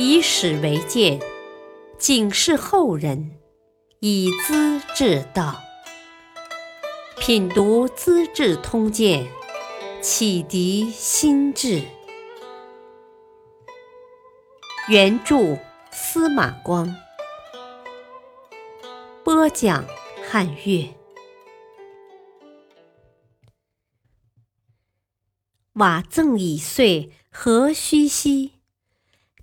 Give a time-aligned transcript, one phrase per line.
[0.00, 1.20] 以史为鉴，
[1.98, 3.32] 警示后人，
[3.98, 5.60] 以资治道。
[7.18, 9.26] 品读《资治通鉴》，
[10.00, 11.82] 启迪心智。
[14.88, 15.58] 原著
[15.90, 16.94] 司马光，
[19.24, 19.84] 播讲
[20.30, 20.94] 汉乐。
[25.72, 28.52] 瓦赠已岁，何须惜？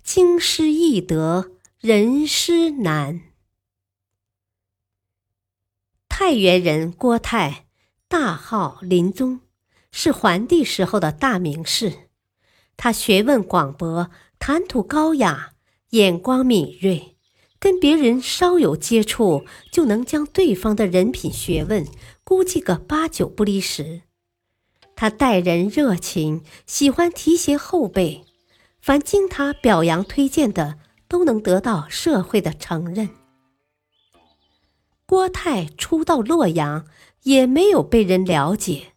[0.06, 3.22] 经师易得，人师难。
[6.08, 7.66] 太原人郭泰，
[8.06, 9.40] 大号林宗，
[9.90, 12.08] 是桓帝时候的大名士。
[12.76, 15.54] 他学问广博，谈吐高雅，
[15.90, 17.16] 眼光敏锐，
[17.58, 21.84] 跟别人稍有接触，就能将对方的人品学问
[22.22, 24.02] 估计个八九不离十。
[24.94, 28.24] 他待人热情，喜欢提携后辈，
[28.86, 33.10] 凡经他表扬推荐的，都能得到社会的承认。
[35.06, 36.86] 郭泰初到洛阳，
[37.24, 38.92] 也没有被人了解。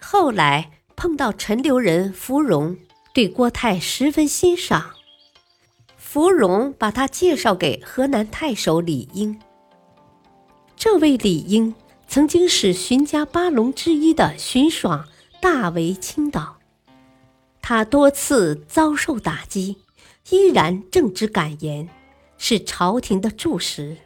[0.00, 2.76] 后来碰到陈留人芙蓉，
[3.14, 4.90] 对郭泰十分欣赏，
[5.96, 9.40] 芙蓉把他介绍给河南太守李英。
[10.74, 11.76] 这位李英。
[12.08, 15.08] 曾经使荀家八龙之一的荀爽
[15.40, 16.58] 大为倾倒，
[17.66, 19.78] 他多次遭受打击，
[20.28, 21.88] 依然正直敢言，
[22.36, 23.96] 是朝廷的柱石。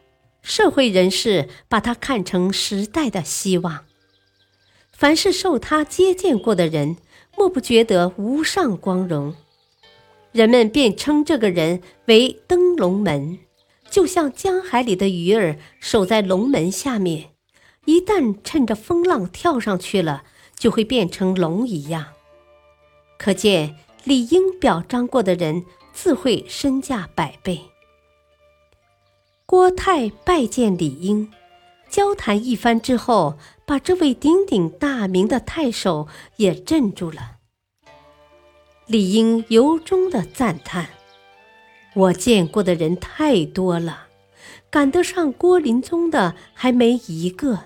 [0.42, 3.84] 社会人士把他看成时代的希望，
[4.92, 6.98] 凡是受他接见过的人，
[7.36, 9.34] 莫不觉得无上光荣。
[10.30, 13.40] 人们便称这个人为登龙门，
[13.90, 17.30] 就像江海里的鱼儿守在龙门下面。
[17.86, 20.22] 一旦趁着风浪跳上去了，
[20.56, 22.06] 就会变成龙一样。
[23.18, 27.60] 可见李英表彰过的人，自会身价百倍。
[29.44, 31.30] 郭泰拜见李英，
[31.88, 33.36] 交谈一番之后，
[33.66, 37.38] 把这位鼎鼎大名的太守也镇住了。
[38.86, 40.88] 李英由衷的赞叹
[41.94, 44.06] ：“我见过的人太多了，
[44.70, 47.64] 赶得上郭林宗的还没一个。”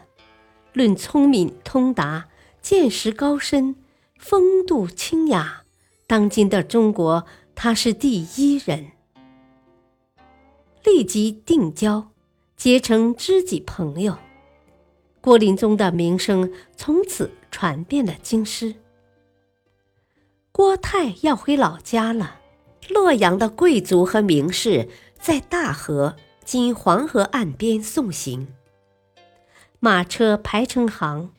[0.73, 2.29] 论聪明通达、
[2.63, 3.77] 见识高深、
[4.23, 5.65] 风度清雅，
[6.07, 8.93] 当今的中国他是第一人。
[10.85, 12.13] 立即定交，
[12.57, 14.17] 结成知己朋友。
[15.21, 18.77] 郭林宗的名声从此传遍了京师。
[20.53, 22.39] 郭泰要回老家了，
[22.89, 24.89] 洛阳的贵族和名士
[25.19, 28.47] 在大河（今黄河岸边）送行。
[29.81, 31.33] 马车排成行，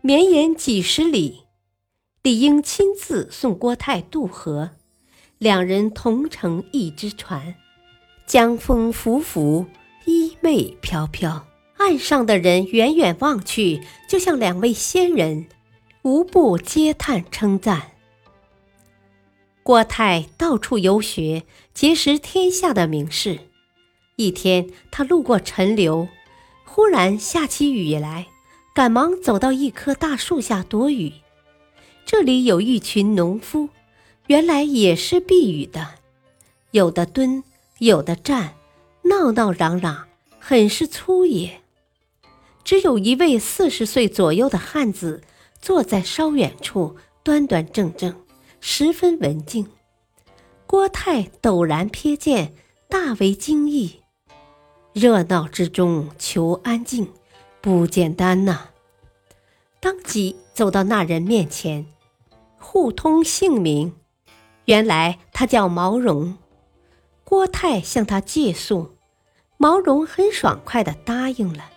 [0.00, 1.41] 绵延几十里。
[2.22, 4.70] 李应亲自送郭泰渡河，
[5.38, 7.56] 两人同乘一只船，
[8.26, 9.66] 江风拂拂，
[10.04, 11.48] 衣袂飘飘。
[11.78, 15.46] 岸上的人远远望去，就像两位仙人，
[16.02, 17.90] 无不嗟叹称赞。
[19.64, 21.42] 郭泰到处游学，
[21.74, 23.40] 结识天下的名士。
[24.14, 26.06] 一天，他路过陈留。
[26.64, 28.28] 忽然下起雨来，
[28.72, 31.14] 赶忙走到一棵大树下躲雨。
[32.04, 33.68] 这里有一群农夫，
[34.26, 35.94] 原来也是避雨的，
[36.70, 37.42] 有的蹲，
[37.78, 38.54] 有的站，
[39.02, 40.06] 闹闹嚷嚷，
[40.38, 41.60] 很是粗野。
[42.64, 45.22] 只有一位四十岁左右的汉子
[45.60, 48.14] 坐在稍远处，端端正正，
[48.60, 49.66] 十分文静。
[50.66, 52.54] 郭泰陡然瞥见，
[52.88, 54.00] 大为惊异。
[54.92, 57.10] 热闹之中求安静，
[57.60, 58.68] 不简单呐！
[59.80, 61.86] 当即走到那人面前，
[62.58, 63.94] 互通姓名。
[64.66, 66.36] 原来他叫毛荣。
[67.24, 68.94] 郭泰向他借宿，
[69.56, 71.70] 毛荣很爽快地答应了。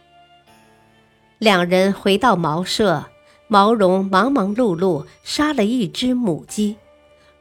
[1.38, 3.06] 两人回到茅舍，
[3.48, 6.76] 毛荣忙忙碌碌杀了一只母鸡，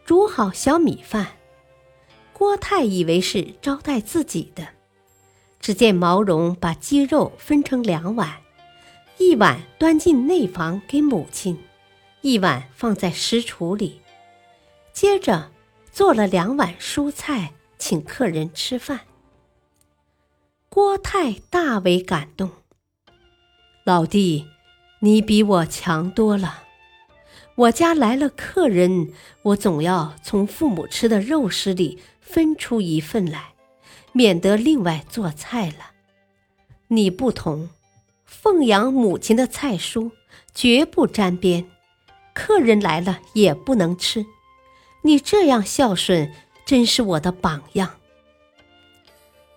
[0.04, 1.26] 煮好小米饭。
[2.32, 4.68] 郭泰以为是招待自己的。
[5.60, 8.34] 只见毛绒把鸡肉分成两碗，
[9.18, 11.58] 一碗端进内房给母亲，
[12.20, 14.00] 一碗放在食橱里。
[14.92, 15.50] 接着
[15.90, 19.00] 做了两碗蔬菜，请客人吃饭。
[20.68, 22.50] 郭泰大为感动，
[23.84, 24.46] 老弟，
[25.00, 26.64] 你比我强多了。
[27.56, 29.12] 我家来了客人，
[29.42, 33.54] 我总要从父母吃的肉食里分出一份来。
[34.16, 35.90] 免得另外做菜了。
[36.86, 37.68] 你不同，
[38.42, 40.10] 奉养母亲的菜蔬
[40.54, 41.64] 绝不沾边，
[42.34, 44.26] 客人来了也不能吃。
[45.02, 46.30] 你这样孝顺，
[46.66, 47.96] 真是我的榜样。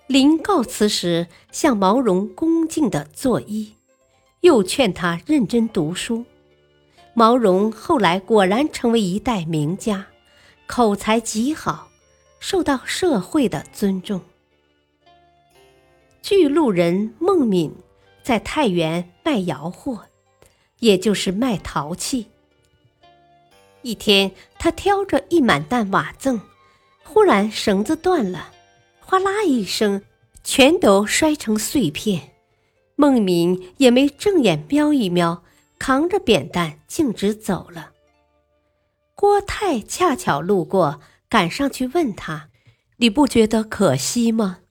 [0.07, 3.73] 临告辞时，向毛绒恭敬地作揖，
[4.41, 6.23] 又劝他认真读书。
[7.13, 10.07] 毛绒后来果然成为一代名家，
[10.65, 11.89] 口才极好，
[12.39, 14.21] 受到社会的尊重。
[16.21, 17.73] 巨鹿人孟敏
[18.27, 20.07] 在太原卖窑货，
[20.79, 22.27] 也就是卖陶器。
[23.83, 26.41] 一天，他挑着一满担瓦赠，
[27.05, 28.51] 忽然绳子断了，
[28.99, 30.01] 哗啦一声，
[30.43, 32.33] 全都摔成碎片。
[32.97, 35.45] 孟敏也没正眼瞄一瞄。
[35.79, 37.91] 扛着扁担径直走了。
[39.15, 40.99] 郭泰恰巧路过，
[41.29, 42.49] 赶上去问他
[42.97, 44.61] ：“你不觉得可惜吗？”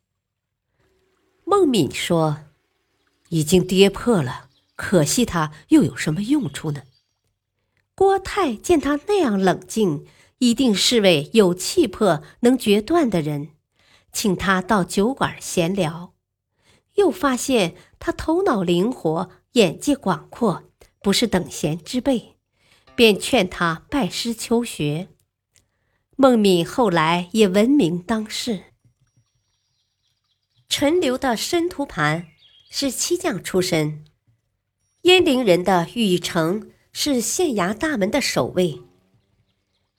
[1.46, 2.38] 孟敏说
[3.28, 6.82] ：“已经跌破了，可惜它又有什么用处呢？”
[7.94, 10.06] 郭泰见他那样冷静，
[10.38, 13.52] 一定是位有气魄、能决断的人，
[14.12, 16.14] 请他到酒馆闲聊。
[16.94, 20.64] 又发现他头脑灵活，眼界广阔。
[21.02, 22.36] 不是等闲之辈，
[22.96, 25.08] 便劝他拜师求学。
[26.16, 28.72] 孟敏后来也闻名当世。
[30.68, 32.26] 陈留的申屠盘
[32.70, 34.04] 是漆匠出身，
[35.02, 38.80] 鄢陵人的禹成是县衙大门的守卫。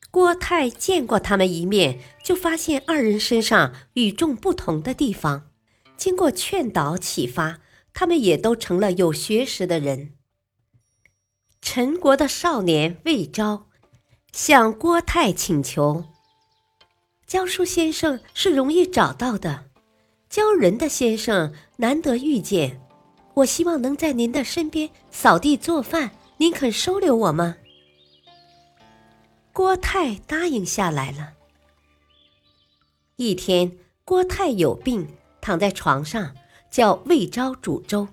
[0.09, 5.51] 郭泰见过他们一面，就发现二人身上与众不同的地方。
[5.95, 7.59] 经过劝导启发，
[7.93, 10.13] 他们也都成了有学识的人。
[11.61, 13.67] 陈国的少年魏昭
[14.31, 16.05] 向郭泰请求
[17.27, 19.66] ：“教书先生是容易找到的，
[20.29, 22.81] 教人的先生难得遇见。
[23.35, 27.57] 我希望能在您的身边扫地做饭，您肯收留我吗？”
[29.53, 31.33] 郭泰答应下来了。
[33.15, 33.71] 一天，
[34.05, 35.07] 郭泰有病，
[35.41, 36.35] 躺在床上，
[36.69, 38.07] 叫魏昭煮粥。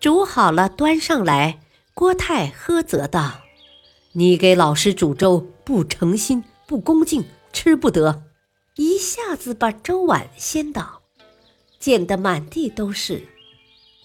[0.00, 1.60] 煮好了，端上来。
[1.94, 3.42] 郭泰呵责道
[4.12, 8.22] ：“你给老师煮粥不诚心、不恭敬，吃不得。”
[8.76, 11.02] 一下子把粥碗掀倒，
[11.78, 13.28] 溅得满地都是。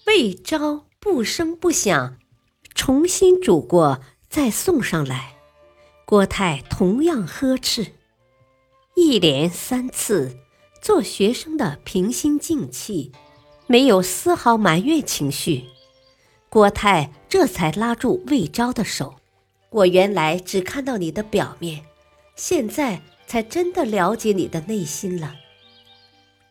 [0.06, 2.18] 魏昭不声不响，
[2.74, 5.36] 重新煮过，再送上来。
[6.04, 7.92] 郭泰同样呵斥，
[8.94, 10.36] 一连三次，
[10.82, 13.12] 做学生的平心静气，
[13.66, 15.64] 没有丝毫埋怨情绪。
[16.48, 19.16] 郭泰这才拉住魏昭的手。
[19.70, 21.84] 我原来只看到你的表面，
[22.36, 25.36] 现在才真的了解你的内心了。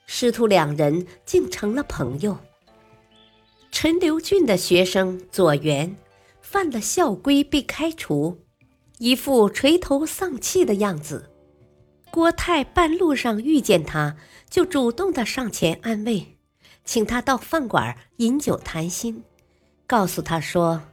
[0.06, 2.38] 师徒两人竟成了朋友。
[3.72, 5.98] 陈留郡的学生左元
[6.40, 8.46] 犯了校规被开除，
[9.00, 11.32] 一副垂头丧气的样子。
[12.10, 14.16] 郭泰半路上遇见他，
[14.50, 16.38] 就主动的上前安慰，
[16.86, 19.24] 请他到饭馆饮酒谈心。
[19.86, 20.84] 告诉他说：“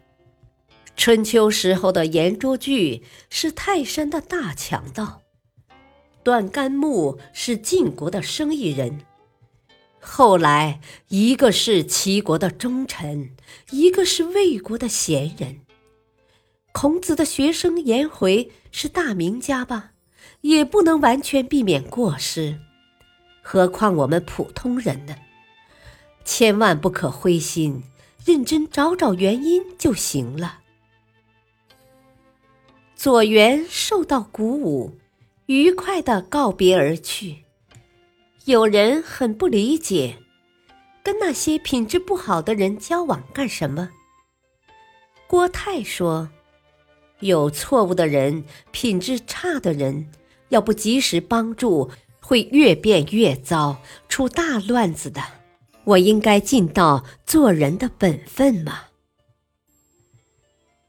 [0.96, 5.22] 春秋时候的颜捉巨是泰山的大强盗，
[6.24, 9.02] 段干木是晋国的生意人，
[10.00, 13.30] 后来一个是齐国的忠臣，
[13.70, 15.60] 一个是魏国的贤人。
[16.72, 19.92] 孔子的学生颜回是大名家吧，
[20.40, 22.58] 也不能完全避免过失，
[23.42, 25.14] 何况我们普通人呢？
[26.24, 27.84] 千万不可灰心。”
[28.24, 30.60] 认真找找原因就行了。
[32.96, 34.94] 左元受到鼓舞，
[35.46, 37.44] 愉快的告别而去。
[38.46, 40.16] 有人很不理解，
[41.02, 43.90] 跟那些品质不好的人交往干什么？
[45.26, 46.28] 郭泰说
[47.20, 50.10] ：“有错误的人，品质差的人，
[50.48, 55.22] 要不及时帮助，会越变越糟，出大乱子的。”
[55.84, 58.84] 我应该尽到做人的本分吗？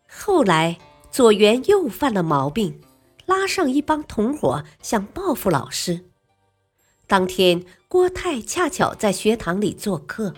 [0.08, 0.78] 后来
[1.12, 2.80] 左元又犯了毛病，
[3.26, 6.06] 拉上一帮同伙想报复老师。
[7.08, 10.34] 当天郭泰恰巧在学堂里做客，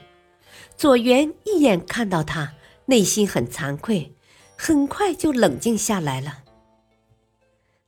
[0.75, 2.53] 左元一眼看到他，
[2.85, 4.13] 内心很惭愧，
[4.57, 6.43] 很快就冷静下来了。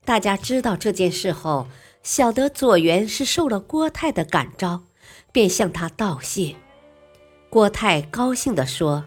[0.06, 1.68] 大家知道这件事后，
[2.04, 4.84] 晓得左元是受了郭泰的感召。
[5.32, 6.56] 便向他道谢。
[7.50, 9.06] 郭泰高兴地说：“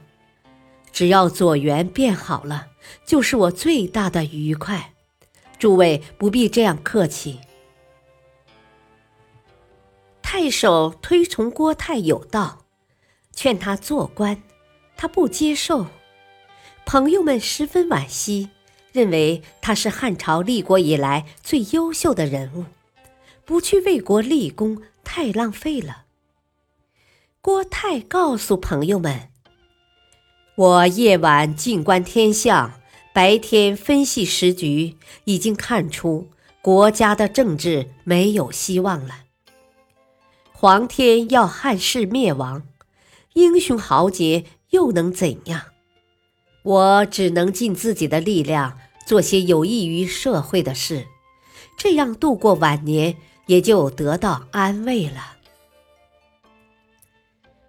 [0.92, 2.68] 只要左元变好了，
[3.04, 4.91] 就是我最大的愉快。
[5.62, 7.38] 诸位不必这样客气。”
[10.20, 12.64] 太守推崇郭泰有道，
[13.32, 14.42] 劝他做官，
[14.96, 15.86] 他不接受。
[16.84, 18.50] 朋友们十分惋惜，
[18.90, 22.64] 认为他是汉朝立国以来最优秀的人物。
[23.44, 26.06] 不去为国立功太浪费了。
[27.40, 29.28] 郭泰告诉朋友们
[30.56, 32.80] ：“我夜晚静观天象，
[33.12, 36.28] 白天分析时局，已经看出
[36.62, 39.24] 国家的政治没有希望了。
[40.52, 42.62] 皇天要汉室灭亡，
[43.34, 45.62] 英雄豪杰又能怎样？
[46.62, 51.06] 我只能尽自己的力量，做些有益于社会的事，
[51.76, 53.16] 这样度过晚年，
[53.46, 55.36] 也就得到安慰了。”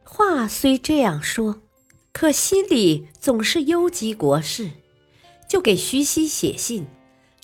[0.05, 1.61] 话虽这样说，
[2.11, 4.69] 可心里总是忧及国事，
[5.47, 6.87] 就给徐熙写信，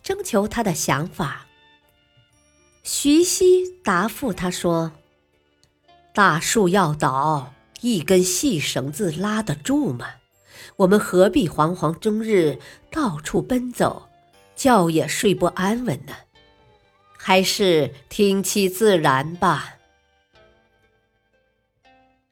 [0.01, 1.46] 征求他的想法。
[2.84, 4.91] 徐熙答复他说
[6.13, 10.08] ：“大树要倒，一根细绳子拉得住吗？
[10.77, 12.60] 我们何必惶惶终日，
[12.91, 14.10] 到处奔走，
[14.56, 16.13] 觉也睡不安稳呢？
[17.18, 19.75] 还是听其自然吧。”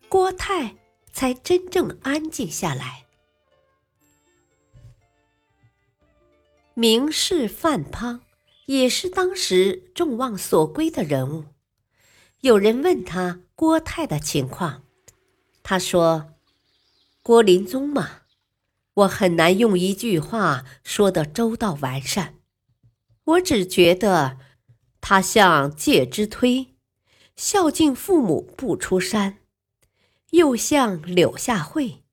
[0.10, 0.78] 郭泰
[1.12, 3.07] 才真正安静下来。
[6.80, 8.20] 名士范滂
[8.68, 11.46] 也是当时众望所归的人物。
[12.42, 14.84] 有人问他郭泰的情况，
[15.64, 16.36] 他说
[17.24, 18.22] ：“郭林宗嘛，
[18.94, 22.36] 我很难用一句话说得周到完善。
[23.24, 24.38] 我只觉得
[25.02, 26.76] 他像介之推，
[27.36, 29.40] 孝敬父母不出山。”
[30.30, 32.04] 又像柳下惠，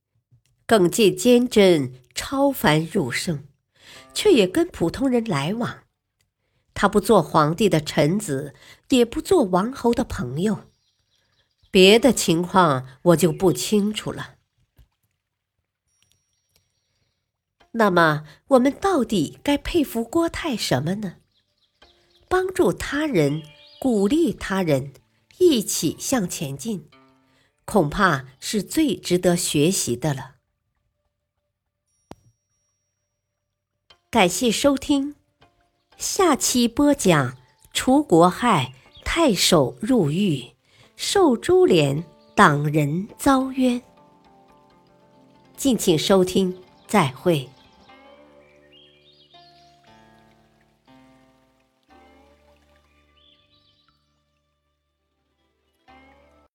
[0.66, 3.46] 更见坚贞超凡入圣，
[4.14, 5.80] 却也跟普通人来往。
[6.72, 8.54] 他不做皇帝的臣子，
[8.88, 10.70] 也不做王侯的朋友。
[11.70, 14.36] 别的情况我就不清楚了。
[17.72, 21.16] 那么，我们到底该佩服郭泰什么呢？
[22.28, 23.42] 帮助他人，
[23.80, 24.92] 鼓励他人，
[25.38, 26.88] 一起向前进。
[27.64, 30.33] 恐怕是最值得学习的了。
[34.14, 35.16] 感谢收听，
[35.96, 37.36] 下期播讲
[37.72, 38.72] 除国害，
[39.04, 40.52] 太守入狱，
[40.94, 42.04] 受株连，
[42.36, 43.82] 党人遭冤。
[45.56, 46.56] 敬请收听，
[46.86, 47.48] 再会。